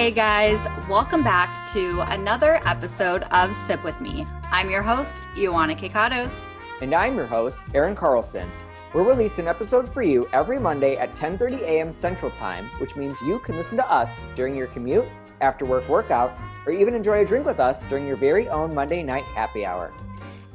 [0.00, 0.58] Hey guys,
[0.88, 4.26] welcome back to another episode of Sip With Me.
[4.44, 6.32] I'm your host, Ioana Kikatos.
[6.80, 8.50] And I'm your host, Aaron Carlson.
[8.94, 11.92] We'll release an episode for you every Monday at 10:30 a.m.
[11.92, 15.04] Central Time, which means you can listen to us during your commute,
[15.42, 19.02] after work workout, or even enjoy a drink with us during your very own Monday
[19.02, 19.92] night happy hour.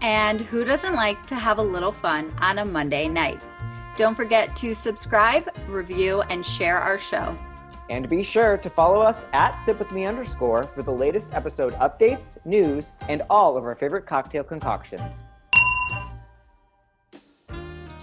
[0.01, 3.43] And who doesn't like to have a little fun on a Monday night?
[3.95, 7.37] Don't forget to subscribe, review, and share our show.
[7.89, 12.93] And be sure to follow us at sipwithme underscore for the latest episode updates, news,
[13.09, 15.23] and all of our favorite cocktail concoctions.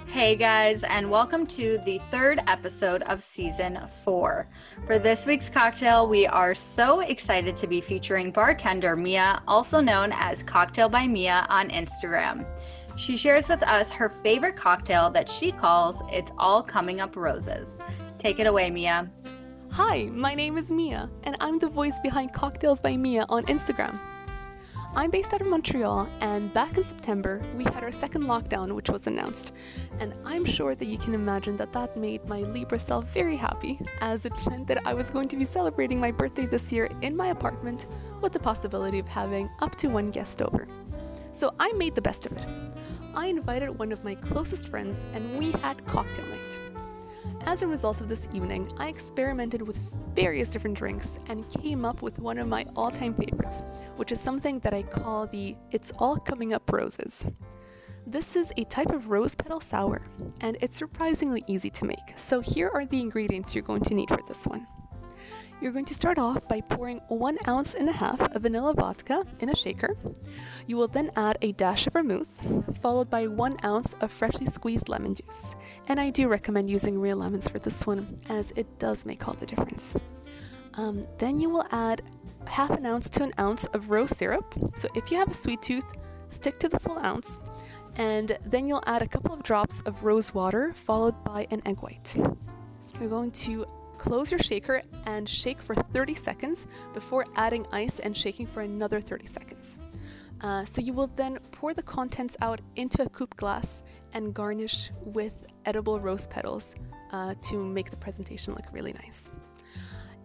[0.07, 4.47] Hey guys, and welcome to the third episode of season four.
[4.87, 10.13] For this week's cocktail, we are so excited to be featuring bartender Mia, also known
[10.13, 12.47] as Cocktail by Mia on Instagram.
[12.95, 17.79] She shares with us her favorite cocktail that she calls It's All Coming Up Roses.
[18.19, 19.11] Take it away, Mia.
[19.77, 23.99] Hi, my name is Mia, and I'm the voice behind Cocktails by Mia on Instagram.
[24.95, 28.91] I'm based out of Montreal, and back in September, we had our second lockdown, which
[28.91, 29.55] was announced.
[29.99, 33.81] And I'm sure that you can imagine that that made my Libra self very happy,
[34.03, 37.17] as it meant that I was going to be celebrating my birthday this year in
[37.17, 37.87] my apartment
[38.21, 40.69] with the possibility of having up to one guest over.
[41.33, 42.47] So I made the best of it.
[43.15, 46.72] I invited one of my closest friends, and we had cocktail night.
[47.45, 49.81] As a result of this evening, I experimented with
[50.15, 53.63] various different drinks and came up with one of my all time favorites,
[53.97, 57.27] which is something that I call the It's All Coming Up Roses.
[58.07, 60.07] This is a type of rose petal sour,
[60.41, 62.15] and it's surprisingly easy to make.
[62.17, 64.67] So, here are the ingredients you're going to need for this one.
[65.63, 69.25] You're going to start off by pouring one ounce and a half of vanilla vodka
[69.39, 69.97] in a shaker.
[70.67, 72.27] You will then add a dash of vermouth,
[72.81, 75.55] followed by one ounce of freshly squeezed lemon juice.
[75.87, 79.35] And I do recommend using real lemons for this one, as it does make all
[79.35, 79.95] the difference.
[80.75, 82.03] Um, then you will add
[82.49, 84.53] half an ounce to an ounce of rose syrup.
[84.75, 85.87] So if you have a sweet tooth,
[86.31, 87.39] stick to the full ounce.
[87.95, 91.77] And then you'll add a couple of drops of rose water, followed by an egg
[91.83, 92.17] white.
[92.99, 93.65] You're going to
[94.03, 99.01] Close your shaker and shake for 30 seconds before adding ice and shaking for another
[99.01, 99.79] 30 seconds.
[100.41, 104.91] Uh, so you will then pour the contents out into a coupe glass and garnish
[105.05, 106.75] with edible rose petals
[107.13, 109.31] uh, to make the presentation look really nice.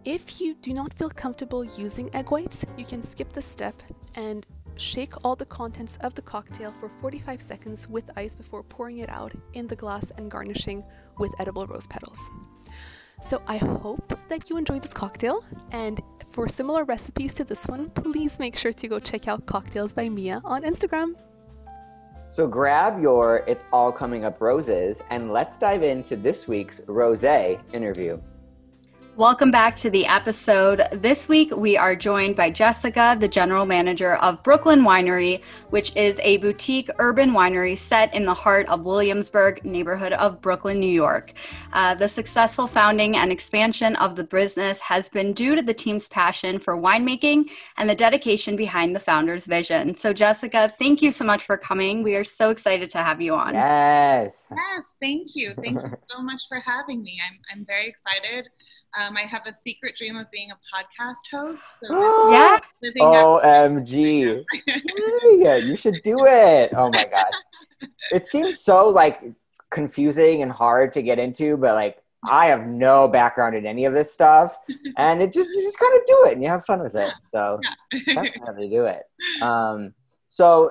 [0.04, 3.80] If you do not feel comfortable using egg whites, you can skip this step
[4.16, 8.98] and shake all the contents of the cocktail for 45 seconds with ice before pouring
[8.98, 10.82] it out in the glass and garnishing
[11.18, 12.18] with edible rose petals.
[13.20, 15.44] So I hope that you enjoyed this cocktail.
[15.72, 19.92] And for similar recipes to this one, please make sure to go check out Cocktails
[19.92, 21.14] by Mia on Instagram.
[22.30, 27.24] So grab your It's All Coming Up Roses and let's dive into this week's Rose
[27.24, 28.20] interview.
[29.18, 30.86] Welcome back to the episode.
[30.92, 36.20] This week we are joined by Jessica, the general manager of Brooklyn Winery, which is
[36.22, 41.32] a boutique urban winery set in the heart of Williamsburg neighborhood of Brooklyn, New York.
[41.72, 46.06] Uh, the successful founding and expansion of the business has been due to the team's
[46.06, 49.96] passion for winemaking and the dedication behind the founder's vision.
[49.96, 52.04] So, Jessica, thank you so much for coming.
[52.04, 53.54] We are so excited to have you on.
[53.54, 54.46] Yes.
[54.48, 55.54] Yes, thank you.
[55.56, 57.18] Thank you so much for having me.
[57.28, 58.46] I'm, I'm very excited.
[58.96, 61.78] Um, I have a secret dream of being a podcast host.
[61.80, 62.58] So yeah.
[63.00, 64.44] OMG.
[65.38, 66.72] yeah, you should do it.
[66.76, 67.90] Oh my gosh.
[68.10, 69.22] It seems so like
[69.70, 73.94] confusing and hard to get into, but like I have no background in any of
[73.94, 74.58] this stuff.
[74.96, 77.12] And it just you just kind of do it and you have fun with it.
[77.20, 77.60] So
[77.92, 78.14] yeah.
[78.24, 79.04] definitely do it.
[79.40, 79.94] Um,
[80.28, 80.70] so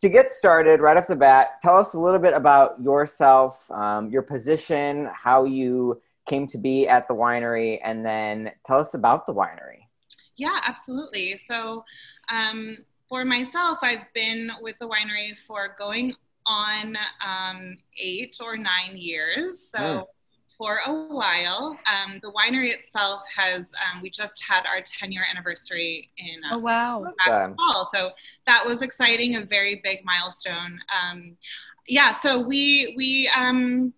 [0.00, 4.10] to get started right off the bat, tell us a little bit about yourself, um,
[4.10, 9.26] your position, how you came to be at the winery, and then tell us about
[9.26, 9.88] the winery.
[10.36, 11.36] Yeah, absolutely.
[11.38, 11.84] So,
[12.30, 12.78] um,
[13.08, 16.14] for myself, I've been with the winery for going
[16.46, 16.96] on
[17.26, 19.68] um, eight or nine years.
[19.68, 20.04] So, mm.
[20.56, 25.24] for a while, um, the winery itself has, um, we just had our 10 year
[25.28, 27.12] anniversary in uh, oh, wow.
[27.26, 27.88] last fall.
[27.92, 28.12] So,
[28.46, 30.78] that was exciting, a very big milestone.
[31.02, 31.36] Um,
[31.88, 33.92] yeah, so we, we, um,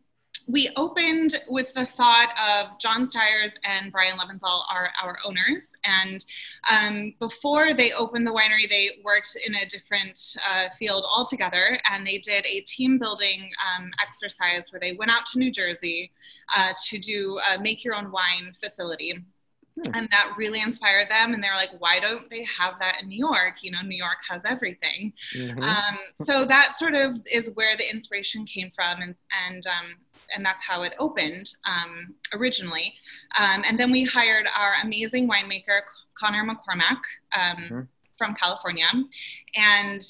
[0.50, 5.70] we opened with the thought of John Stires and Brian Leventhal are our owners.
[5.84, 6.24] And
[6.70, 11.78] um, before they opened the winery, they worked in a different uh, field altogether.
[11.90, 16.10] And they did a team building um, exercise where they went out to New Jersey
[16.56, 19.24] uh, to do a make your own wine facility.
[19.76, 19.94] Hmm.
[19.94, 21.32] And that really inspired them.
[21.32, 23.62] And they're like, why don't they have that in New York?
[23.62, 25.12] You know, New York has everything.
[25.34, 25.62] Mm-hmm.
[25.62, 29.00] Um, so that sort of is where the inspiration came from.
[29.00, 29.14] And,
[29.48, 29.96] and um,
[30.34, 32.94] and that's how it opened um, originally.
[33.38, 35.80] Um, and then we hired our amazing winemaker,
[36.18, 37.00] Connor McCormack
[37.36, 37.80] um, mm-hmm.
[38.18, 38.88] from California.
[39.54, 40.02] And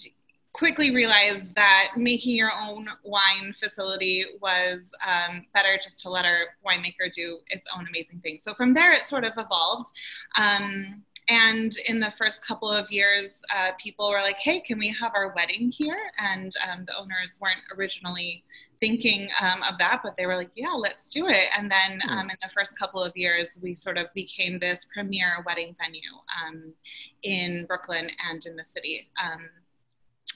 [0.52, 6.40] quickly realized that making your own wine facility was um, better just to let our
[6.67, 8.38] winemaker do its own amazing thing.
[8.38, 9.90] So from there, it sort of evolved.
[10.37, 14.94] Um, and in the first couple of years, uh, people were like, hey, can we
[15.00, 15.99] have our wedding here?
[16.19, 18.44] And um, the owners weren't originally
[18.81, 21.49] thinking um, of that, but they were like, yeah, let's do it.
[21.56, 22.11] And then hmm.
[22.11, 26.00] um, in the first couple of years, we sort of became this premier wedding venue
[26.44, 26.72] um,
[27.22, 29.08] in Brooklyn and in the city.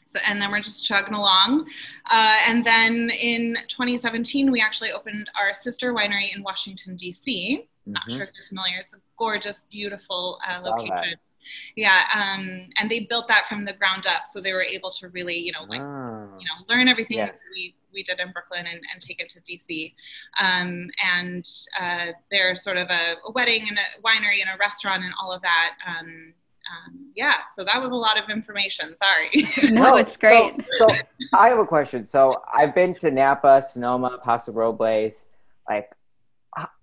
[0.05, 1.69] So, and then we're just chugging along.
[2.11, 7.61] Uh, and then in 2017, we actually opened our sister winery in Washington, D.C.
[7.61, 7.93] Mm-hmm.
[7.93, 8.79] Not sure if you're familiar.
[8.79, 11.17] It's a gorgeous, beautiful uh, location.
[11.77, 15.09] Yeah, um, and they built that from the ground up, so they were able to
[15.11, 16.29] really, you know, like, oh.
[16.39, 17.33] you know, learn everything yeah.
[17.55, 19.95] we we did in Brooklyn and, and take it to DC.
[20.41, 21.49] Um, and
[21.81, 25.33] uh, they're sort of a, a, wedding and a winery and a restaurant and all
[25.33, 25.77] of that.
[25.87, 26.35] Um,
[26.71, 28.95] um, yeah, so that was a lot of information.
[28.97, 29.49] Sorry.
[29.71, 30.55] no, it's great.
[30.73, 30.97] So, so,
[31.33, 32.07] I have a question.
[32.07, 35.27] So I've been to Napa, Sonoma, Paso Robles.
[35.69, 35.95] Like,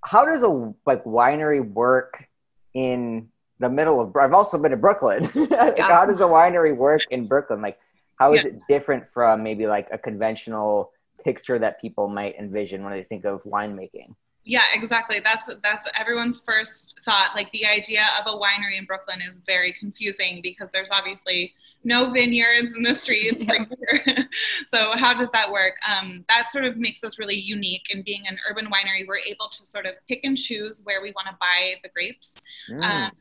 [0.06, 2.28] how does a like winery work
[2.74, 3.30] in
[3.60, 4.16] the middle of?
[4.16, 5.24] I've also been to Brooklyn.
[5.36, 5.88] like, yeah.
[5.88, 7.62] How does a winery work in Brooklyn?
[7.62, 7.80] Like,
[8.18, 8.50] how is yeah.
[8.50, 10.92] it different from maybe like a conventional
[11.24, 14.16] picture that people might envision when they think of winemaking?
[14.44, 15.20] Yeah exactly.
[15.24, 17.32] That's that's everyone's first thought.
[17.36, 21.54] Like the idea of a winery in brooklyn is very confusing because there's obviously
[21.84, 23.54] no vineyards in the streets yeah.
[23.54, 24.28] like,
[24.68, 25.74] so how does that work?
[25.88, 29.08] Um, that sort of makes us really unique in being an urban winery.
[29.08, 32.36] We're able to sort of pick and choose where we want to buy the grapes.
[32.70, 32.84] Mm.
[32.84, 33.12] um,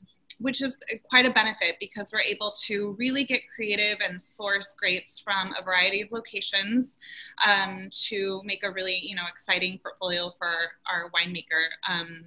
[0.41, 0.79] which is
[1.09, 5.63] quite a benefit because we're able to really get creative and source grapes from a
[5.63, 6.99] variety of locations
[7.47, 10.53] um, to make a really you know exciting portfolio for
[10.91, 11.69] our winemaker.
[11.89, 12.25] Um,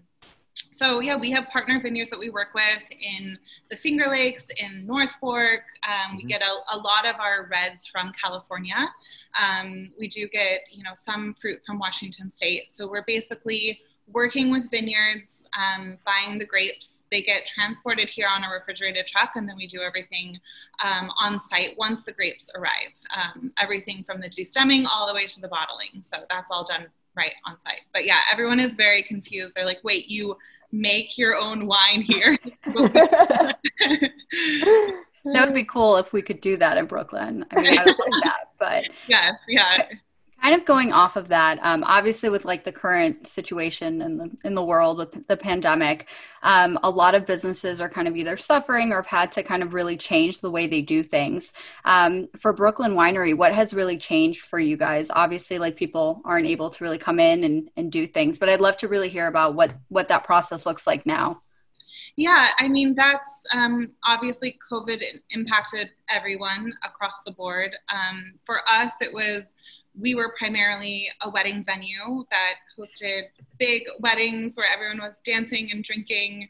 [0.74, 3.38] so yeah, we have partner vineyards that we work with in
[3.70, 5.62] the Finger Lakes, in North Fork.
[5.88, 6.30] Um, we mm-hmm.
[6.30, 8.92] get a, a, lot of our reds from California.
[9.40, 12.72] Um, we do get you know some fruit from Washington State.
[12.72, 17.06] So we're basically working with vineyards, um, buying the grapes.
[17.12, 20.40] They get transported here on a refrigerated truck, and then we do everything
[20.84, 22.94] um, on site once the grapes arrive.
[23.16, 26.02] Um, everything from the destemming all the way to the bottling.
[26.02, 27.82] So that's all done right on site.
[27.94, 29.56] But yeah, everyone is very confused.
[29.56, 30.38] They're like, wait, you
[30.72, 32.38] make your own wine here?
[32.66, 33.56] that
[35.24, 37.46] would be cool if we could do that in Brooklyn.
[37.52, 39.86] I mean, I would like that, but yes, yeah
[40.44, 44.30] kind of going off of that um, obviously with like the current situation in the
[44.44, 46.10] in the world with the pandemic
[46.42, 49.64] um, a lot of businesses are kind of either suffering or have had to kind
[49.64, 51.54] of really change the way they do things.
[51.86, 55.10] Um, for brooklyn winery what has really changed for you guys?
[55.10, 58.62] Obviously like people aren't able to really come in and, and do things but i'd
[58.62, 61.42] love to really hear about what what that process looks like now
[62.16, 65.02] yeah, I mean, that's um, obviously COVID
[65.32, 67.76] impacted everyone across the board.
[67.92, 69.56] Um, for us, it was
[70.00, 73.26] we were primarily a wedding venue that hosted
[73.60, 76.48] big weddings where everyone was dancing and drinking.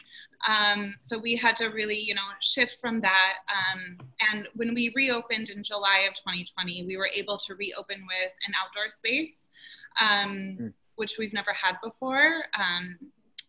[0.47, 3.33] Um, so we had to really, you know, shift from that.
[3.49, 3.97] Um,
[4.31, 8.53] and when we reopened in July of 2020, we were able to reopen with an
[8.61, 9.49] outdoor space,
[9.99, 10.73] um, mm.
[10.95, 12.43] which we've never had before.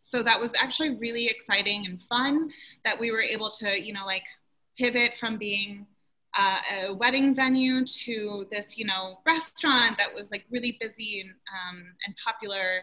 [0.07, 2.51] So that was actually really exciting and fun
[2.85, 4.25] that we were able to, you know, like
[4.79, 5.87] pivot from being
[6.37, 11.31] uh, a wedding venue to this, you know, restaurant that was like really busy and,
[11.31, 12.83] um, and popular.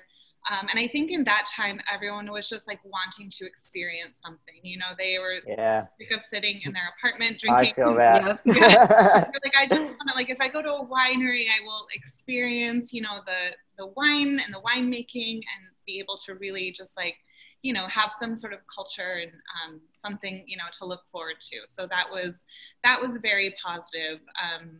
[0.49, 4.55] Um, and I think in that time, everyone was just like wanting to experience something.
[4.63, 5.85] You know, they were yeah.
[5.99, 7.69] sick of sitting in their apartment drinking.
[7.69, 8.39] I feel that.
[8.45, 9.29] yeah.
[9.43, 12.91] like I just want to like if I go to a winery, I will experience
[12.91, 17.15] you know the the wine and the winemaking and be able to really just like
[17.61, 19.31] you know have some sort of culture and
[19.63, 22.45] um, something you know to look forward to so that was
[22.83, 24.79] that was very positive um,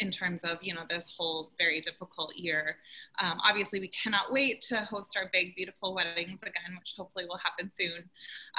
[0.00, 2.76] in terms of you know this whole very difficult year.
[3.20, 7.38] Um, obviously we cannot wait to host our big beautiful weddings again which hopefully will
[7.38, 8.08] happen soon.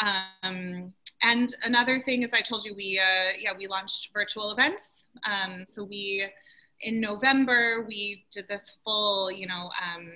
[0.02, 5.08] Um, and another thing is i told you we uh, yeah we launched virtual events.
[5.26, 6.26] Um, so we
[6.82, 10.12] in november we did this full you know um,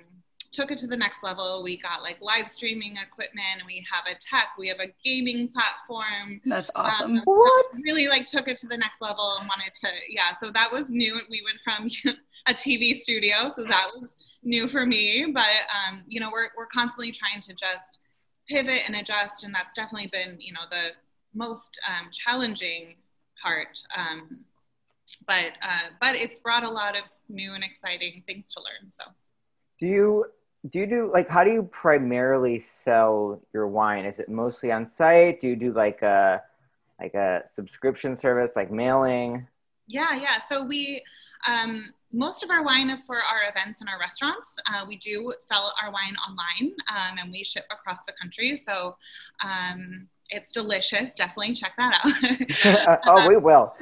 [0.52, 1.62] took it to the next level.
[1.64, 3.64] We got like live streaming equipment.
[3.66, 4.50] We have a tech.
[4.58, 6.42] We have a gaming platform.
[6.46, 7.18] That's um, awesome.
[7.18, 7.66] Um, what?
[7.84, 10.34] really like took it to the next level and wanted to yeah.
[10.34, 11.20] So that was new.
[11.30, 12.16] We went from
[12.48, 15.28] a TV studio, so that was new for me.
[15.34, 18.00] But um, you know, we're we're constantly trying to just
[18.48, 20.90] pivot and adjust, and that's definitely been you know the
[21.34, 22.96] most um, challenging
[23.42, 23.78] part.
[23.96, 24.46] Um,
[25.28, 28.90] but uh, but it's brought a lot of new and exciting things to learn.
[28.90, 29.04] So.
[29.78, 30.26] Do you
[30.70, 34.06] do you do like how do you primarily sell your wine?
[34.06, 35.40] Is it mostly on site?
[35.40, 36.42] Do you do like a
[37.00, 39.48] like a subscription service like mailing?
[39.88, 40.40] Yeah, yeah.
[40.40, 41.04] So we
[41.48, 44.56] um, most of our wine is for our events and our restaurants.
[44.68, 48.58] Uh, we do sell our wine online um, and we ship across the country.
[48.58, 48.98] So
[49.44, 51.16] um, it's delicious.
[51.16, 53.00] Definitely check that out.
[53.08, 53.74] oh, we will.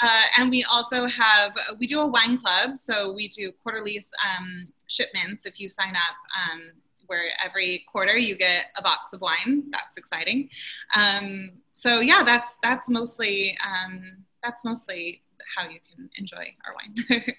[0.00, 2.76] uh, and we also have, we do a wine club.
[2.76, 6.16] So we do quarterly um, shipments if you sign up.
[6.36, 6.72] Um,
[7.06, 9.64] where every quarter you get a box of wine.
[9.70, 10.48] That's exciting.
[10.94, 15.22] Um, so yeah, that's that's mostly um, that's mostly
[15.56, 17.24] how you can enjoy our wine.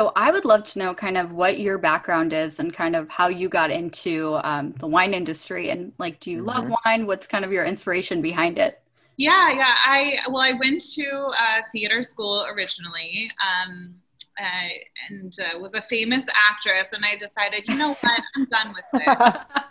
[0.00, 3.10] so I would love to know kind of what your background is and kind of
[3.10, 6.46] how you got into um, the wine industry and like, do you mm-hmm.
[6.46, 7.06] love wine?
[7.06, 8.80] What's kind of your inspiration behind it?
[9.18, 9.74] Yeah, yeah.
[9.84, 11.04] I well, I went to
[11.38, 13.30] uh, theater school originally.
[13.44, 13.96] Um,
[14.38, 14.68] uh,
[15.08, 18.84] and uh, was a famous actress, and I decided, you know what, I'm done with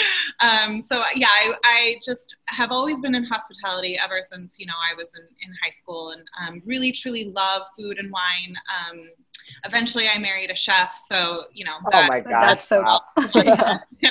[0.40, 4.74] um, so yeah, I, I, just have always been in hospitality ever since you know
[4.74, 8.56] I was in, in high school, and um, really truly love food and wine.
[8.68, 9.08] Um,
[9.64, 11.76] eventually, I married a chef, so you know.
[11.86, 12.82] Oh that, oh my god, that's so.
[12.82, 13.02] Wow.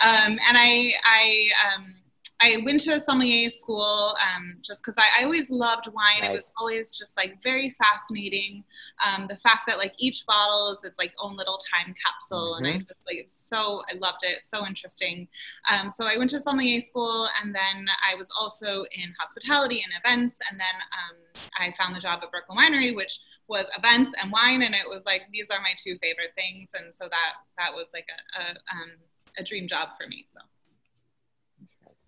[0.00, 1.94] Um, and I, I um,
[2.40, 6.20] I went to a sommelier school um, just because I, I, always loved wine.
[6.20, 6.30] Nice.
[6.30, 8.62] It was always just like very fascinating.
[9.04, 12.64] Um, the fact that like each bottle is its like own little time capsule, mm-hmm.
[12.64, 14.42] and I just like so I loved it.
[14.42, 15.26] So interesting.
[15.68, 19.92] Um, so I went to sommelier school, and then I was also in hospitality and
[20.04, 23.18] events, and then um, I found the job at Brooklyn Winery, which
[23.48, 26.94] was events and wine, and it was like these are my two favorite things, and
[26.94, 28.90] so that that was like a a, um,
[29.38, 30.24] a dream job for me.
[30.28, 30.40] So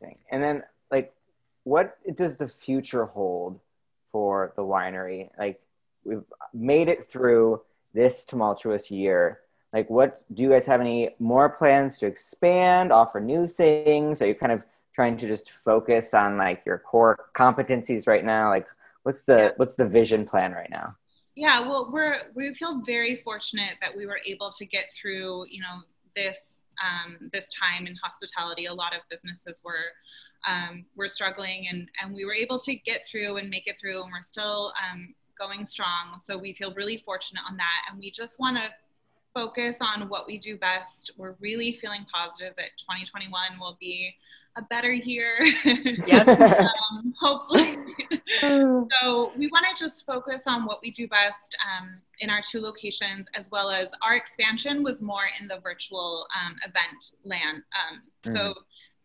[0.00, 0.19] interesting.
[0.30, 1.12] And then, like,
[1.64, 3.61] what does the future hold
[4.12, 5.28] for the winery?
[5.38, 5.61] Like,
[6.04, 9.40] we've made it through this tumultuous year.
[9.73, 14.21] Like, what do you guys have any more plans to expand, offer new things?
[14.23, 18.49] Are you kind of trying to just focus on like your core competencies right now?
[18.49, 18.66] Like,
[19.04, 19.50] what's the yeah.
[19.57, 20.97] what's the vision plan right now?
[21.37, 25.61] Yeah, well, we're we feel very fortunate that we were able to get through, you
[25.61, 25.83] know,
[26.16, 28.67] this um, this time in hospitality.
[28.67, 29.93] A lot of businesses were
[30.47, 34.03] um, were struggling, and and we were able to get through and make it through,
[34.03, 36.19] and we're still um, going strong.
[36.19, 38.71] So we feel really fortunate on that, and we just want to
[39.35, 41.13] focus on what we do best.
[41.17, 44.15] We're really feeling positive that 2021 will be
[44.57, 45.38] a better year.
[46.07, 46.28] Yep.
[46.28, 47.76] um, hopefully.
[49.00, 52.61] so we want to just focus on what we do best um, in our two
[52.61, 57.62] locations, as well as our expansion was more in the virtual um, event land.
[57.75, 58.33] Um, mm.
[58.33, 58.54] So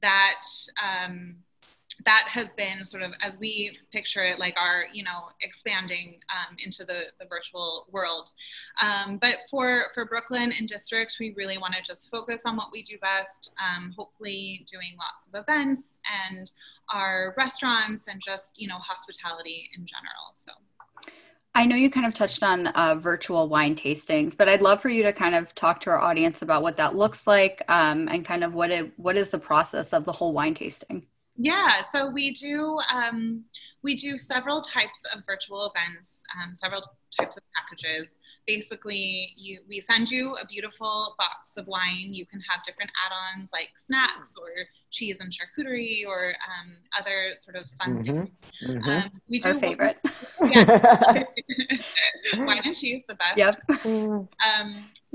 [0.01, 0.41] that
[0.83, 1.35] um,
[2.03, 6.55] that has been sort of as we picture it like our you know expanding um,
[6.63, 8.31] into the, the virtual world
[8.81, 12.67] um, but for for brooklyn and district we really want to just focus on what
[12.71, 16.51] we do best um, hopefully doing lots of events and
[16.93, 20.51] our restaurants and just you know hospitality in general so
[21.57, 24.89] I know you kind of touched on uh, virtual wine tastings, but I'd love for
[24.89, 28.25] you to kind of talk to our audience about what that looks like um, and
[28.25, 31.05] kind of what it what is the process of the whole wine tasting.
[31.37, 33.43] Yeah, so we do um,
[33.83, 36.81] we do several types of virtual events, um, several
[37.19, 38.15] types of packages.
[38.47, 42.13] Basically, you we send you a beautiful box of wine.
[42.13, 44.47] You can have different add-ons like snacks or
[44.91, 48.23] cheese and charcuterie or um, other sort of fun mm-hmm.
[48.23, 48.29] things.
[48.65, 48.89] Mm-hmm.
[48.89, 49.97] Um, we do Our favorite.
[52.37, 53.37] wine and cheese, the best.
[53.37, 53.61] Yep.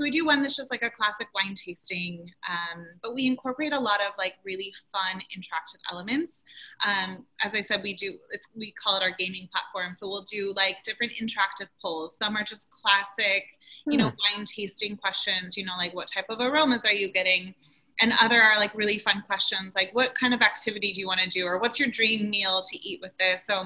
[0.01, 3.71] So we do one that's just like a classic wine tasting, um, but we incorporate
[3.71, 6.43] a lot of like really fun interactive elements.
[6.83, 9.93] Um, as I said, we do it's we call it our gaming platform.
[9.93, 12.17] So we'll do like different interactive polls.
[12.17, 13.43] Some are just classic,
[13.85, 14.37] you know, hmm.
[14.39, 15.55] wine tasting questions.
[15.55, 17.53] You know, like what type of aromas are you getting?
[17.99, 21.19] and other are like really fun questions like what kind of activity do you want
[21.19, 23.65] to do or what's your dream meal to eat with this so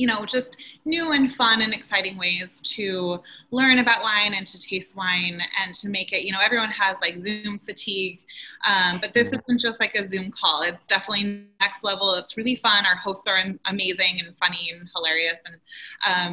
[0.00, 4.58] you know, just new and fun and exciting ways to learn about wine and to
[4.58, 8.20] taste wine and to make it, you know, everyone has like Zoom fatigue,
[8.66, 9.40] um, but this mm-hmm.
[9.46, 10.62] isn't just like a Zoom call.
[10.62, 12.14] It's definitely next level.
[12.14, 12.86] It's really fun.
[12.86, 15.42] Our hosts are amazing and funny and hilarious.
[15.44, 15.60] And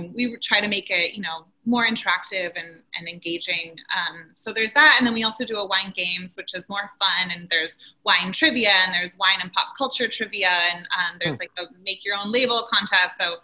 [0.07, 3.75] um, we try to make it, you know, more interactive and, and engaging.
[3.93, 4.95] Um, so there's that.
[4.97, 7.29] And then we also do a wine games, which is more fun.
[7.29, 10.49] And there's wine trivia and there's wine and pop culture trivia.
[10.49, 11.41] And um, there's hmm.
[11.41, 13.17] like a make your own label contest.
[13.19, 13.35] So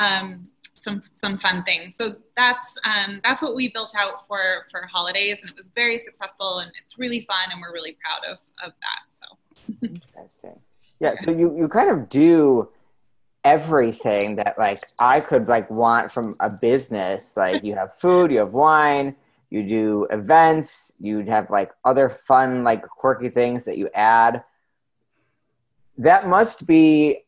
[0.00, 1.96] um, some, some fun things.
[1.96, 5.42] So that's, um, that's what we built out for, for holidays.
[5.42, 7.50] And it was very successful and it's really fun.
[7.50, 9.02] And we're really proud of, of that.
[9.08, 9.26] So
[9.82, 10.60] interesting.
[11.00, 11.14] Yeah.
[11.14, 12.68] So you, you kind of do
[13.44, 17.36] everything that like I could like want from a business.
[17.36, 19.16] Like you have food, you have wine,
[19.50, 24.44] you do events, you'd have like other fun, like quirky things that you add.
[25.98, 27.24] That must be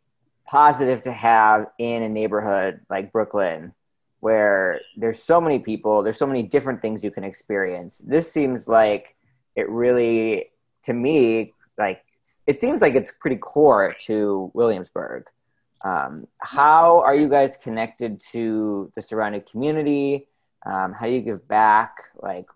[0.46, 3.72] positive to have in a neighborhood like Brooklyn
[4.20, 8.00] where there's so many people, there's so many different things you can experience.
[8.06, 9.16] This seems like
[9.54, 10.50] it really,
[10.84, 12.02] to me, like
[12.46, 15.24] it seems like it's pretty core to Williamsburg.
[15.84, 20.26] Um, how are you guys connected to the surrounding community?
[20.64, 21.96] Um, how do you give back?
[22.16, 22.46] Like,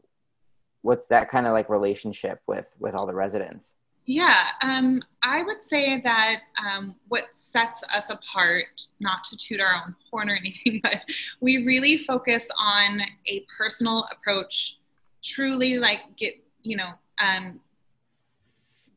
[0.80, 3.74] what's that kind of like relationship with with all the residents?
[4.06, 8.64] Yeah, um, I would say that um, what sets us apart,
[9.00, 11.02] not to toot our own horn or anything, but
[11.42, 14.78] we really focus on a personal approach,
[15.22, 17.60] truly like get you know um,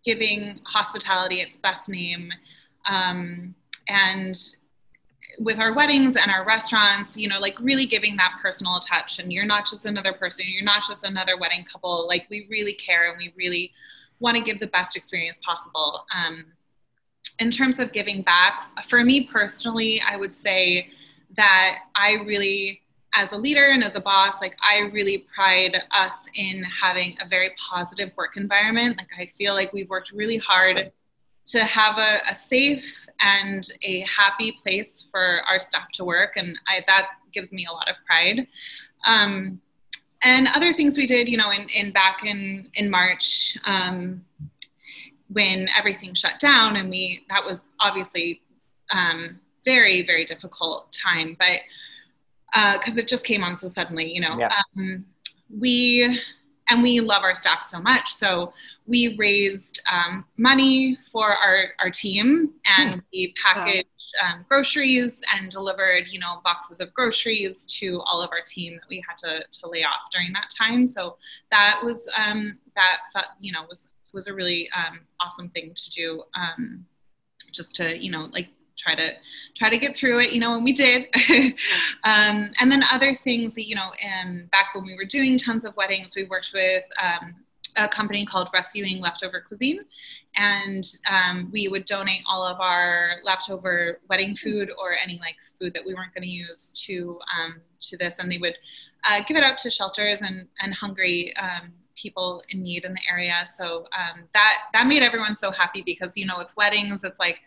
[0.05, 2.31] giving hospitality its best name,
[2.87, 3.53] um,
[3.91, 4.55] and
[5.39, 9.19] with our weddings and our restaurants, you know, like really giving that personal touch.
[9.19, 12.05] And you're not just another person, you're not just another wedding couple.
[12.07, 13.71] Like we really care and we really
[14.19, 16.05] want to give the best experience possible.
[16.15, 16.45] Um,
[17.39, 20.89] in terms of giving back, for me personally, I would say
[21.35, 22.81] that I really,
[23.15, 27.27] as a leader and as a boss, like I really pride us in having a
[27.27, 28.97] very positive work environment.
[28.97, 30.91] Like I feel like we've worked really hard
[31.47, 36.57] to have a, a safe and a happy place for our staff to work, and
[36.67, 38.47] I, that gives me a lot of pride.
[39.07, 39.61] Um,
[40.23, 44.23] and other things we did, you know, in, in back in in March um,
[45.29, 48.41] when everything shut down, and we that was obviously
[48.91, 51.59] um, very very difficult time, but
[52.73, 54.51] because uh, it just came on so suddenly, you know, yeah.
[54.77, 55.05] um,
[55.59, 56.19] we
[56.69, 58.13] and we love our staff so much.
[58.13, 58.53] So
[58.87, 62.99] we raised um, money for our, our team and hmm.
[63.11, 63.87] we packaged
[64.23, 68.87] um, groceries and delivered, you know, boxes of groceries to all of our team that
[68.89, 70.85] we had to, to lay off during that time.
[70.85, 71.17] So
[71.49, 72.97] that was, um, that,
[73.39, 76.85] you know, was, was a really um, awesome thing to do um,
[77.51, 78.47] just to, you know, like
[78.81, 79.09] try to
[79.55, 81.07] try to get through it you know and we did.
[82.03, 85.65] Um, and then other things that you know um, back when we were doing tons
[85.65, 87.35] of weddings we worked with um,
[87.77, 89.79] a company called rescuing leftover cuisine.
[90.35, 95.73] And um, we would donate all of our leftover wedding food or any like food
[95.73, 98.19] that we weren't going to use to um, to this.
[98.19, 98.55] And they would
[99.07, 103.01] uh, give it out to shelters and and hungry um, people in need in the
[103.09, 103.43] area.
[103.45, 103.87] So
[104.33, 107.39] that that made everyone so happy because you know with weddings it's like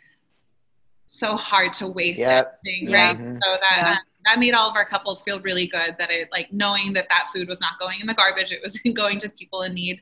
[1.06, 2.58] so hard to waste yep.
[2.64, 3.08] everything, yeah.
[3.08, 3.18] right?
[3.18, 3.38] Mm-hmm.
[3.42, 3.90] So that yeah.
[3.92, 7.06] um, that made all of our couples feel really good that it like knowing that
[7.10, 10.00] that food was not going in the garbage, it was going to people in need.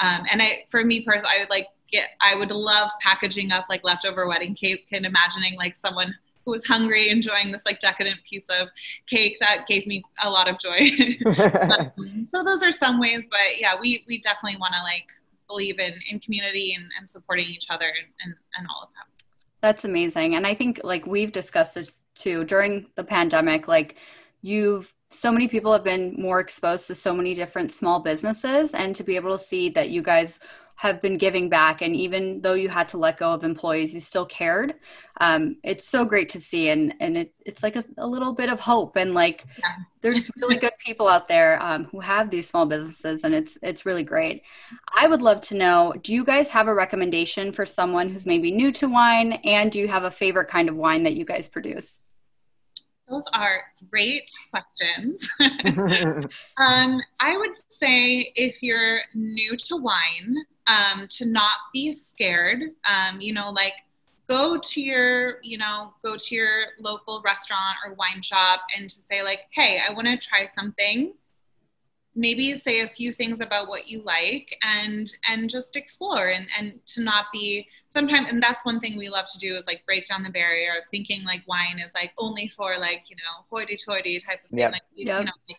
[0.00, 3.66] Um, and I, for me personally, I would like get, I would love packaging up
[3.68, 8.20] like leftover wedding cake and imagining like someone who was hungry enjoying this like decadent
[8.28, 8.68] piece of
[9.06, 10.90] cake that gave me a lot of joy.
[11.26, 15.06] um, so those are some ways, but yeah, we we definitely want to like
[15.46, 19.11] believe in in community and, and supporting each other and, and, and all of that.
[19.62, 20.34] That's amazing.
[20.34, 23.96] And I think like we've discussed this too during the pandemic, like
[24.42, 28.96] you've so many people have been more exposed to so many different small businesses and
[28.96, 30.40] to be able to see that you guys
[30.76, 34.00] have been giving back and even though you had to let go of employees you
[34.00, 34.74] still cared
[35.20, 38.48] um, it's so great to see and and it, it's like a, a little bit
[38.48, 39.74] of hope and like yeah.
[40.00, 43.86] there's really good people out there um, who have these small businesses and it's it's
[43.86, 44.42] really great
[44.94, 48.50] i would love to know do you guys have a recommendation for someone who's maybe
[48.50, 51.46] new to wine and do you have a favorite kind of wine that you guys
[51.46, 52.00] produce
[53.12, 55.28] those are great questions.
[56.56, 62.62] um, I would say if you're new to wine, um, to not be scared.
[62.88, 63.74] Um, you know, like
[64.28, 69.00] go to your, you know, go to your local restaurant or wine shop and to
[69.00, 71.14] say like, hey, I want to try something.
[72.14, 76.78] Maybe say a few things about what you like and and just explore and and
[76.88, 80.04] to not be sometimes and that's one thing we love to do is like break
[80.04, 84.20] down the barrier of thinking like wine is like only for like you know hoity-toity
[84.20, 84.72] type of thing yep.
[84.72, 85.20] like you, yep.
[85.20, 85.58] you know like,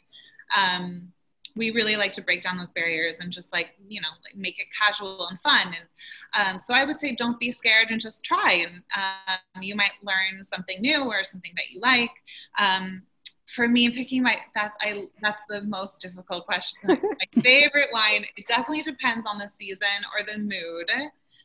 [0.55, 1.12] um
[1.55, 4.59] we really like to break down those barriers and just like you know like make
[4.59, 5.67] it casual and fun.
[5.67, 8.65] And um, so i would say don't be scared and just try.
[8.67, 12.11] And um, you might learn something new or something that you like.
[12.57, 13.03] Um,
[13.47, 16.79] for me picking my that's i that's the most difficult question.
[16.87, 20.89] My favorite wine it definitely depends on the season or the mood.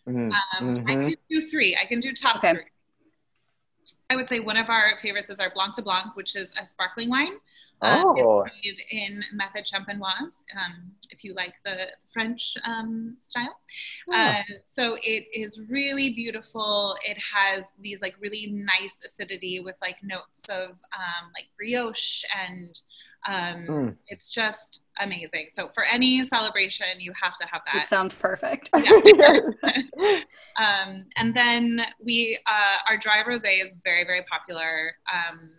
[0.09, 0.31] Mm-hmm.
[0.31, 1.09] Um, i mm-hmm.
[1.09, 1.77] can do three.
[1.77, 2.53] I can do top okay.
[2.53, 2.63] three
[4.11, 6.65] I would say one of our favorites is our Blanc de Blanc, which is a
[6.65, 7.35] sparkling wine.
[7.83, 8.47] Um, Oh.
[8.91, 13.61] in method champenoise, um, if you like the French um, style.
[14.11, 14.39] Ah.
[14.41, 16.97] Uh, so it is really beautiful.
[17.07, 22.81] It has these like really nice acidity with like notes of um, like brioche and
[23.27, 23.97] um, Mm.
[24.09, 25.47] it's just amazing.
[25.51, 27.87] So for any celebration, you have to have It that.
[27.89, 28.71] sounds perfect.
[30.59, 34.97] Um, and then we, uh, our dry rosé is very, very popular.
[35.13, 35.51] Um,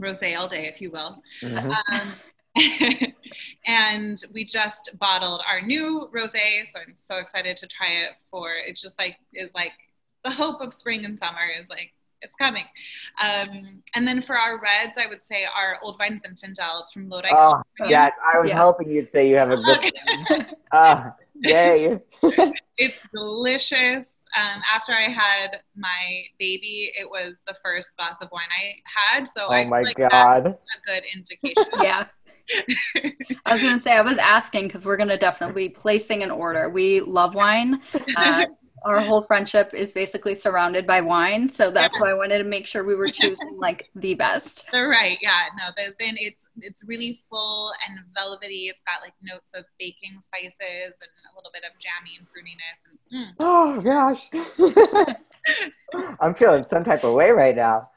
[0.00, 1.22] rosé all day, if you will.
[1.40, 1.72] Mhm.
[1.92, 2.14] Um,
[3.66, 8.10] and we just bottled our new rosé, so I'm so excited to try it.
[8.30, 9.72] For it just like is like
[10.24, 12.64] the hope of spring and summer is like it's coming.
[13.22, 16.80] Um, and then for our reds, I would say our Old Vine Zinfandel.
[16.80, 18.58] It's from Lodi, Oh, yes, I was Yeah.
[18.58, 19.80] hoping you'd say you have a good.
[20.72, 22.00] Ah, yay!
[22.78, 24.12] It's delicious.
[24.36, 28.74] Um, after I had my baby, it was the first glass of wine I
[29.16, 30.46] had, so Oh feel my like that's god!
[30.48, 31.56] a good indication.
[31.80, 32.06] yeah.
[33.46, 36.68] I was gonna say I was asking because we're gonna definitely be placing an order.
[36.68, 37.80] We love wine.
[38.14, 38.44] Uh,
[38.86, 42.66] our whole friendship is basically surrounded by wine, so that's why I wanted to make
[42.66, 44.64] sure we were choosing like the best.
[44.70, 45.18] They're right.
[45.20, 45.46] Yeah.
[45.58, 48.68] No, the Zin, it's it's really full and velvety.
[48.68, 52.78] It's got like notes of baking spices and a little bit of jammy and fruitiness.
[53.10, 53.34] And, mm.
[53.40, 55.16] Oh gosh!
[56.20, 57.90] I'm feeling some type of way right now.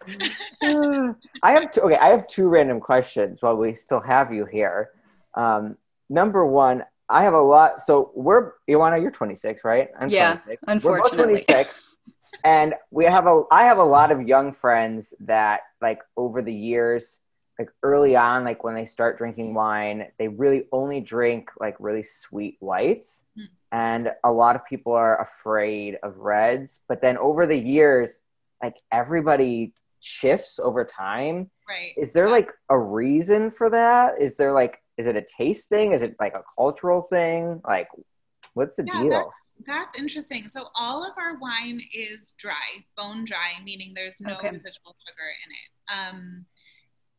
[1.43, 1.97] I have two, okay.
[1.97, 4.89] I have two random questions while we still have you here.
[5.35, 5.77] Um,
[6.09, 7.81] number one, I have a lot.
[7.81, 9.89] So we're Ioana, you're 26, right?
[9.99, 10.63] I'm Yeah, 26.
[10.67, 11.33] unfortunately.
[11.33, 11.79] we're both 26,
[12.43, 13.43] and we have a.
[13.51, 17.19] I have a lot of young friends that, like, over the years,
[17.57, 22.03] like early on, like when they start drinking wine, they really only drink like really
[22.03, 23.43] sweet whites, Hmm.
[23.71, 26.79] and a lot of people are afraid of reds.
[26.87, 28.19] But then over the years,
[28.63, 31.91] like everybody shifts over time right.
[31.97, 35.93] is there like a reason for that is there like is it a taste thing
[35.93, 37.87] is it like a cultural thing like
[38.53, 39.31] what's the Yeah, deal
[39.65, 40.47] That's interesting.
[40.47, 44.51] So all of our wine is dry, bone dry, meaning there's no Okay.
[44.51, 45.69] residual sugar in it.
[45.97, 46.45] Um,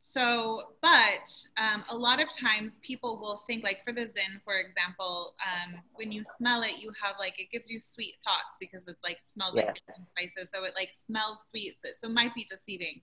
[0.02, 4.56] so, but um, a lot of times people will think, like for the Zin, for
[4.58, 8.88] example, um, when you smell it, you have like it gives you sweet thoughts because
[8.88, 12.46] it like smells like spices, so it like smells sweet, so, so it might be
[12.48, 13.02] deceiving.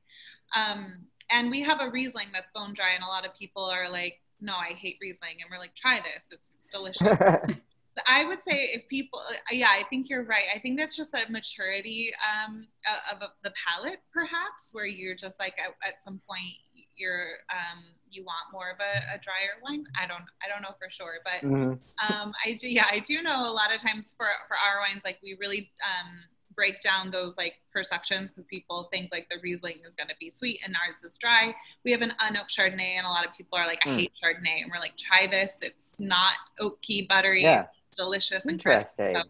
[0.56, 3.90] Um, and we have a Riesling that's bone dry, and a lot of people are
[3.90, 7.18] like, "No, I hate Riesling," and we're like, "Try this; it's delicious."
[7.98, 10.44] So I would say if people, uh, yeah, I think you're right.
[10.56, 12.68] I think that's just a maturity um,
[13.12, 16.54] of, of the palate, perhaps, where you're just like at, at some point
[16.96, 19.84] you're um, you want more of a, a drier wine.
[20.00, 21.80] I don't, I don't know for sure, but Mhm.
[22.08, 25.02] um, I do, yeah, I do know a lot of times for for our wines,
[25.04, 26.20] like we really um,
[26.58, 30.30] break down those like perceptions because people think like the Riesling is going to be
[30.30, 31.56] sweet and ours is dry.
[31.86, 34.00] We have an unoaked Chardonnay, and a lot of people are like, I Mm.
[34.00, 35.58] hate Chardonnay, and we're like, try this.
[35.62, 37.44] It's not oaky, buttery.
[37.44, 37.68] Yeah.
[37.88, 39.22] It's delicious and interesting So,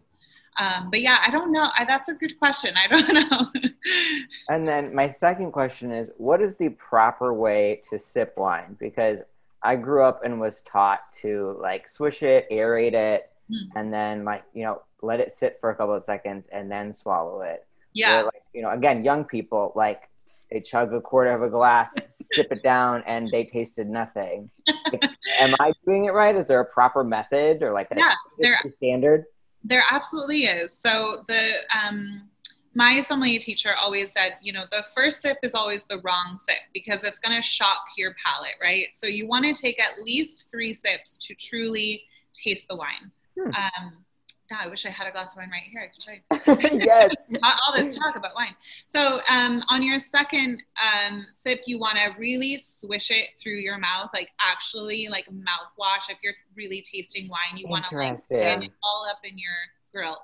[0.64, 1.68] um, but yeah, I don't know.
[1.78, 2.74] I, that's a good question.
[2.76, 3.60] I don't know.
[4.48, 9.22] and then my second question is what is the proper way to sip wine because
[9.62, 13.68] i grew up and was taught to like swish it aerate it Mm.
[13.76, 16.92] and then like you know let it sit for a couple of seconds and then
[16.92, 18.22] swallow it yeah.
[18.22, 20.08] Like you know again young people like
[20.50, 24.50] they chug a quarter of a glass sip it down and they tasted nothing
[24.92, 25.02] Like,
[25.40, 28.60] am i doing it right is there a proper method or like a Yeah, there-
[28.68, 29.24] standard
[29.64, 30.72] There absolutely is.
[30.72, 32.28] So the um,
[32.74, 36.62] my sommelier teacher always said, you know, the first sip is always the wrong sip
[36.72, 38.94] because it's going to shock your palate, right?
[38.94, 43.10] So you want to take at least three sips to truly taste the wine.
[43.36, 43.50] Hmm.
[43.50, 44.04] Um,
[44.50, 45.82] now I wish I had a glass of wine right here.
[45.82, 46.80] I could show you.
[46.84, 48.54] yes all all this talk about wine.
[48.86, 53.78] So um, on your second um, sip, you want to really swish it through your
[53.78, 56.08] mouth, like actually like mouthwash.
[56.08, 59.52] If you're really tasting wine, you want to like get it all up in your
[59.92, 60.18] grill.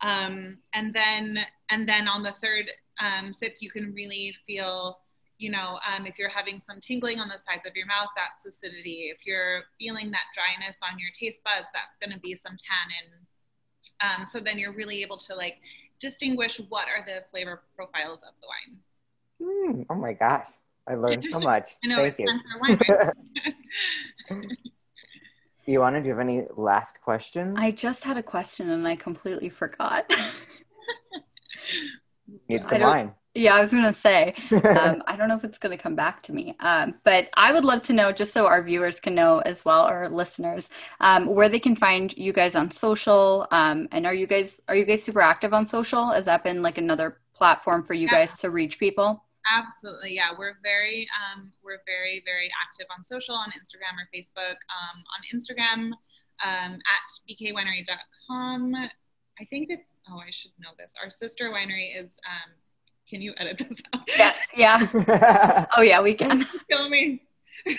[0.00, 1.38] Um, and then
[1.70, 4.98] and then on the third um, sip, you can really feel.
[5.38, 8.44] You know, um, if you're having some tingling on the sides of your mouth, that's
[8.44, 9.08] acidity.
[9.08, 13.24] If you're feeling that dryness on your taste buds, that's going to be some tannin.
[14.00, 15.58] Um, so then you're really able to like
[15.98, 18.80] distinguish what are the flavor profiles of the wine.
[19.42, 20.46] Hmm, oh my gosh
[20.90, 22.78] i learned so much I know thank it's you time for wine.
[22.88, 24.48] Right?
[25.68, 27.56] Ioana, do you have any last questions?
[27.58, 30.10] I just had a question and I completely forgot.
[32.48, 33.14] Need I some wine.
[33.34, 34.34] Yeah, I was gonna say.
[34.50, 37.64] Um, I don't know if it's gonna come back to me, um, but I would
[37.64, 40.68] love to know, just so our viewers can know as well, or listeners,
[41.00, 43.46] um, where they can find you guys on social.
[43.52, 46.10] Um, and are you guys are you guys super active on social?
[46.10, 48.26] Has that been like another platform for you Yeah.
[48.26, 49.24] guys to reach people?
[49.50, 50.30] Absolutely, yeah.
[50.36, 54.56] We're very, um, we're very, very active on social, on Instagram or Facebook.
[54.68, 55.92] Um, on Instagram,
[56.44, 58.74] um, at bkwinery.com.
[58.74, 59.82] I think it's.
[60.10, 60.94] Oh, I should know this.
[61.02, 62.18] Our sister winery is.
[63.10, 64.08] Can you edit this out?
[64.08, 64.38] Yes.
[64.56, 65.66] Yeah.
[65.76, 66.46] Oh yeah, we can.
[66.70, 67.22] Kill me.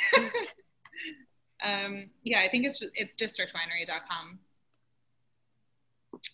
[1.64, 4.40] um, yeah, I think it's it's districtwinery.com.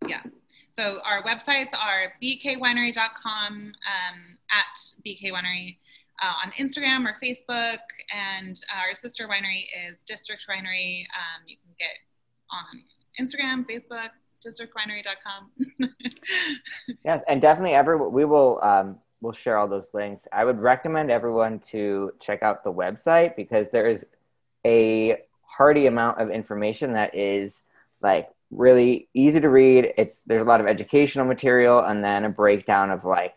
[0.08, 0.22] Yeah.
[0.70, 5.78] So our websites are bkwinery.com, um, at bkwinery
[6.22, 7.80] uh, on Instagram or Facebook,
[8.14, 11.02] and our sister winery is District Winery.
[11.02, 11.98] Um, you can get
[12.52, 12.84] on
[13.20, 14.10] Instagram, Facebook,
[14.48, 15.52] districtwinery.com.
[17.04, 20.28] Yes, and definitely ever we will um, we'll share all those links.
[20.32, 24.06] I would recommend everyone to check out the website because there is
[24.66, 27.64] a hearty amount of information that is
[28.02, 29.94] like really easy to read.
[29.98, 33.36] It's there's a lot of educational material and then a breakdown of like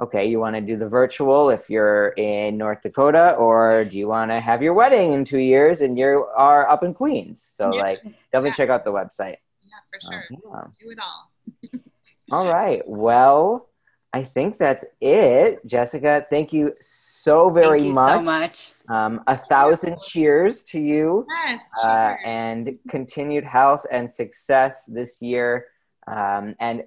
[0.00, 4.08] okay, you want to do the virtual if you're in North Dakota or do you
[4.08, 7.42] want to have your wedding in 2 years and you are up in Queens.
[7.46, 7.80] So Yeah.
[7.82, 8.54] like definitely Yeah.
[8.56, 9.36] check out the website.
[9.92, 10.52] Yeah, for sure.
[10.54, 10.70] Uh, yeah.
[10.80, 11.80] Do it all.
[12.32, 12.82] All right.
[12.86, 13.68] Well,
[14.12, 15.64] I think that's it.
[15.66, 18.08] Jessica, thank you so very much.
[18.08, 18.58] Thank you much.
[18.58, 18.96] so much.
[18.96, 21.62] Um, a thousand cheers to you Yes.
[21.82, 25.66] uh, and continued health and success this year.
[26.06, 26.84] Um, and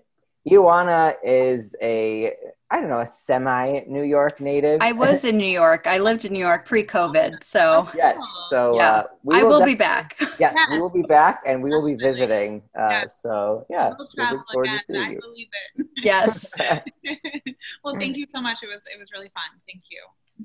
[0.49, 2.33] Ioana is a,
[2.73, 4.79] I don't know, a semi New York native.
[4.81, 5.85] I was in New York.
[5.85, 8.19] I lived in New York pre-COVID, so yes.
[8.49, 8.91] So Yeah.
[8.91, 10.15] uh, we I will def- be back.
[10.39, 10.69] Yes, Yes.
[10.71, 12.63] we will be back and we will be visiting.
[12.75, 13.21] Uh, Yes.
[13.21, 14.77] So yeah, We'll travel forward again.
[14.79, 15.19] to seeing I you.
[15.21, 15.87] believe it.
[16.03, 16.51] Yes.
[17.83, 18.63] well, thank you so much.
[18.63, 19.49] It was it was really fun.
[19.69, 20.01] Thank you.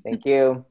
[0.07, 0.63] Thank you.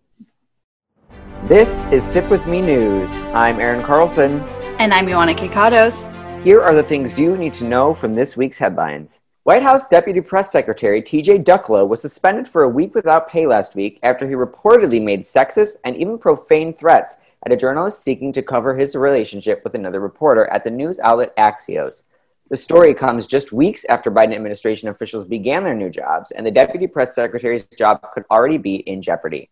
[1.48, 3.10] This is Sip With Me News.
[3.34, 4.40] I'm Aaron Carlson.
[4.78, 5.96] And I'm Ioana Kikados.
[6.44, 9.20] Here are the things you need to know from this week's headlines.
[9.48, 13.74] White House Deputy Press Secretary TJ Ducklo was suspended for a week without pay last
[13.74, 18.42] week after he reportedly made sexist and even profane threats at a journalist seeking to
[18.42, 22.02] cover his relationship with another reporter at the news outlet Axios.
[22.50, 26.50] The story comes just weeks after Biden administration officials began their new jobs, and the
[26.50, 29.48] deputy press secretary's job could already be in jeopardy.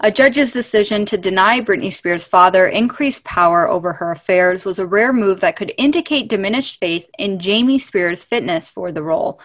[0.00, 4.86] A judge's decision to deny Britney Spears' father increased power over her affairs was a
[4.86, 9.40] rare move that could indicate diminished faith in Jamie Spears' fitness for the role.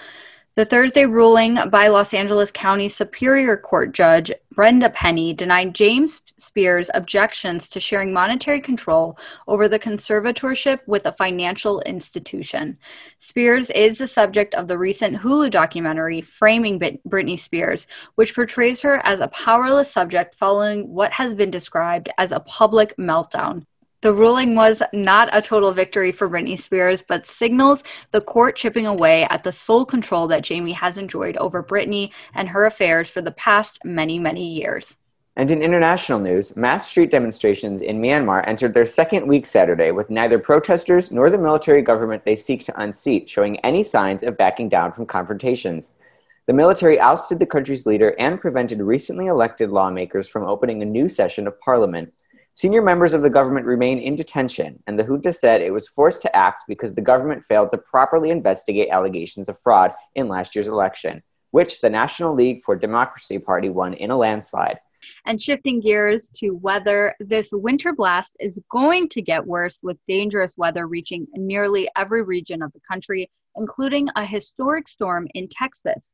[0.56, 6.92] The Thursday ruling by Los Angeles County Superior Court Judge Brenda Penny denied James Spears'
[6.94, 12.78] objections to sharing monetary control over the conservatorship with a financial institution.
[13.18, 19.04] Spears is the subject of the recent Hulu documentary Framing Britney Spears, which portrays her
[19.04, 23.66] as a powerless subject following what has been described as a public meltdown.
[24.04, 28.86] The ruling was not a total victory for Britney Spears, but signals the court chipping
[28.86, 33.22] away at the sole control that Jamie has enjoyed over Britney and her affairs for
[33.22, 34.98] the past many, many years.
[35.38, 40.10] And in international news, mass street demonstrations in Myanmar entered their second week Saturday with
[40.10, 44.68] neither protesters nor the military government they seek to unseat showing any signs of backing
[44.68, 45.92] down from confrontations.
[46.46, 51.08] The military ousted the country's leader and prevented recently elected lawmakers from opening a new
[51.08, 52.12] session of parliament.
[52.56, 56.22] Senior members of the government remain in detention, and the junta said it was forced
[56.22, 60.68] to act because the government failed to properly investigate allegations of fraud in last year's
[60.68, 64.80] election, which the National League for Democracy Party won in a landslide.
[65.26, 70.56] And shifting gears to weather, this winter blast is going to get worse with dangerous
[70.56, 76.14] weather reaching nearly every region of the country, including a historic storm in Texas.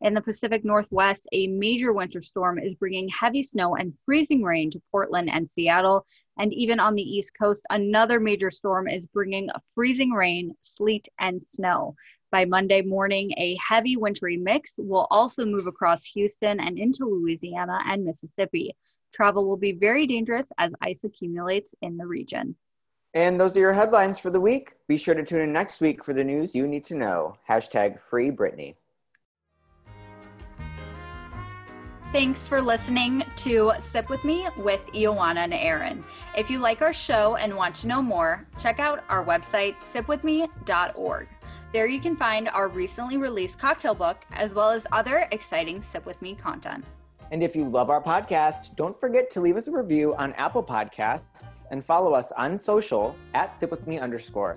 [0.00, 4.70] In the Pacific Northwest, a major winter storm is bringing heavy snow and freezing rain
[4.70, 6.06] to Portland and Seattle.
[6.38, 11.44] And even on the East Coast, another major storm is bringing freezing rain, sleet, and
[11.44, 11.96] snow.
[12.30, 17.80] By Monday morning, a heavy wintry mix will also move across Houston and into Louisiana
[17.84, 18.76] and Mississippi.
[19.12, 22.54] Travel will be very dangerous as ice accumulates in the region.
[23.14, 24.74] And those are your headlines for the week.
[24.86, 27.36] Be sure to tune in next week for the news you need to know.
[27.48, 28.76] Hashtag free Britney.
[32.10, 36.02] Thanks for listening to Sip With Me with Ioana and Aaron.
[36.34, 41.28] If you like our show and want to know more, check out our website, sipwithme.org.
[41.70, 46.06] There you can find our recently released cocktail book, as well as other exciting Sip
[46.06, 46.86] With Me content.
[47.30, 50.64] And if you love our podcast, don't forget to leave us a review on Apple
[50.64, 54.56] Podcasts and follow us on social at sipwithme underscore.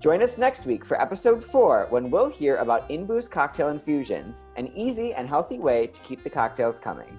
[0.00, 4.44] Join us next week for episode four when we'll hear about In Boost cocktail infusions,
[4.56, 7.18] an easy and healthy way to keep the cocktails coming.